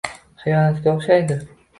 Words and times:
Xiyonatga 0.43 0.93
o’xshaydi. 0.95 1.37